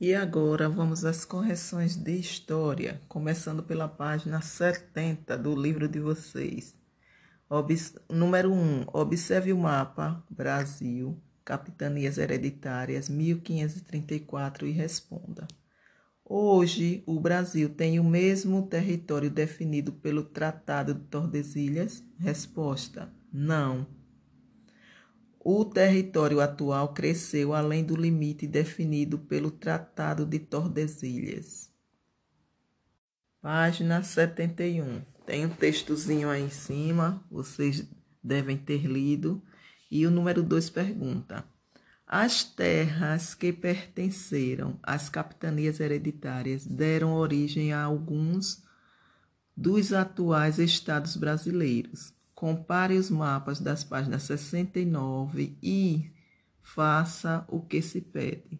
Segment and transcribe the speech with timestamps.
[0.00, 6.74] E agora vamos às correções de história, começando pela página 70 do livro de vocês.
[7.50, 8.86] Obs número 1.
[8.94, 15.46] Observe o mapa Brasil, capitanias hereditárias 1534 e responda.
[16.24, 22.02] Hoje, o Brasil tem o mesmo território definido pelo Tratado de Tordesilhas?
[22.18, 23.86] Resposta: não.
[25.52, 31.68] O território atual cresceu além do limite definido pelo Tratado de Tordesilhas.
[33.42, 35.02] Página 71.
[35.26, 37.84] Tem um textozinho aí em cima, vocês
[38.22, 39.42] devem ter lido.
[39.90, 41.44] E o número 2 pergunta:
[42.06, 48.62] As terras que pertenceram às capitanias hereditárias deram origem a alguns
[49.56, 52.19] dos atuais estados brasileiros.
[52.40, 56.10] Compare os mapas das páginas 69 e
[56.62, 58.58] faça o que se pede.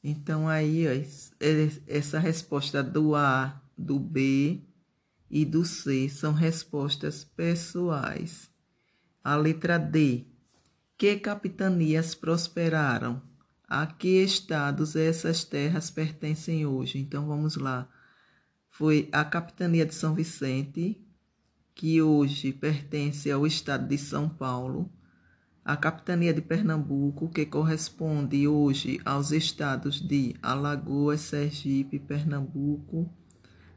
[0.00, 0.92] Então, aí, ó,
[1.88, 4.62] essa resposta do A, do B
[5.28, 8.48] e do C são respostas pessoais.
[9.24, 10.24] A letra D.
[10.96, 13.20] Que capitanias prosperaram?
[13.66, 16.96] A que estados essas terras pertencem hoje?
[16.96, 17.88] Então, vamos lá.
[18.70, 21.04] Foi a capitania de São Vicente,
[21.74, 24.88] que hoje pertence ao estado de São Paulo,
[25.64, 33.10] a capitania de Pernambuco, que corresponde hoje aos estados de Alagoas, Sergipe, Pernambuco,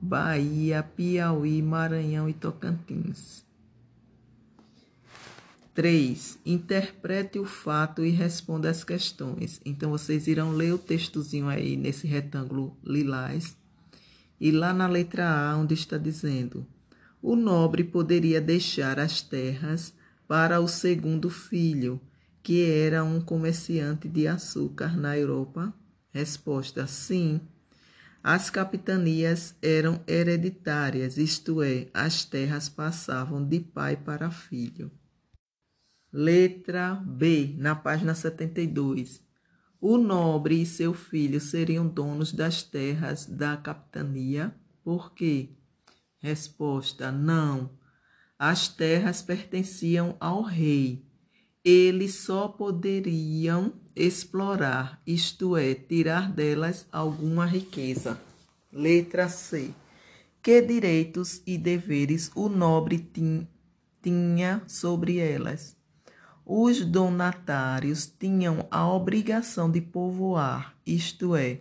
[0.00, 3.44] Bahia, Piauí, Maranhão e Tocantins.
[5.74, 6.38] 3.
[6.44, 9.60] Interprete o fato e responda as questões.
[9.64, 13.56] Então, vocês irão ler o textozinho aí nesse retângulo lilás.
[14.38, 16.66] E lá na letra A, onde está dizendo
[17.22, 19.92] o nobre poderia deixar as terras
[20.26, 22.00] para o segundo filho,
[22.42, 25.74] que era um comerciante de açúcar na Europa?
[26.12, 27.40] Resposta: sim.
[28.22, 34.90] As capitanias eram hereditárias, isto é, as terras passavam de pai para filho.
[36.12, 39.22] Letra B, na página 72.
[39.80, 44.54] O nobre e seu filho seriam donos das terras da capitania,
[44.84, 45.50] por quê?
[46.20, 47.70] Resposta: Não.
[48.38, 51.02] As terras pertenciam ao rei.
[51.64, 58.20] Eles só poderiam explorar, isto é, tirar delas alguma riqueza.
[58.72, 59.70] Letra C.
[60.42, 63.10] Que direitos e deveres o nobre
[64.02, 65.76] tinha sobre elas?
[66.44, 71.60] Os donatários tinham a obrigação de povoar, isto é,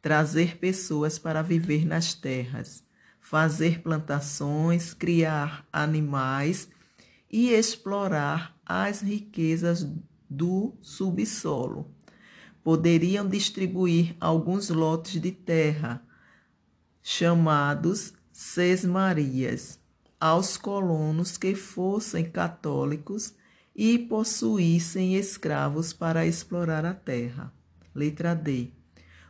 [0.00, 2.84] trazer pessoas para viver nas terras
[3.24, 6.68] fazer plantações, criar animais
[7.30, 9.88] e explorar as riquezas
[10.28, 11.90] do subsolo.
[12.62, 16.02] Poderiam distribuir alguns lotes de terra,
[17.02, 19.80] chamados sesmarias,
[20.20, 23.34] aos colonos que fossem católicos
[23.74, 27.50] e possuíssem escravos para explorar a terra.
[27.94, 28.70] Letra D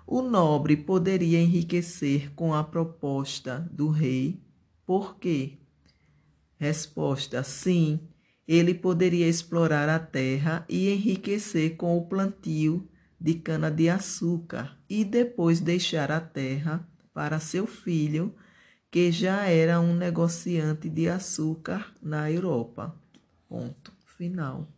[0.07, 4.41] o nobre poderia enriquecer com a proposta do rei.
[4.87, 5.59] Por quê?
[6.57, 8.01] Resposta: sim,
[8.47, 12.89] ele poderia explorar a terra e enriquecer com o plantio
[13.21, 18.35] de cana-de-açúcar e depois deixar a terra para seu filho,
[18.91, 22.95] que já era um negociante de açúcar na Europa.
[23.49, 24.69] Ponto final.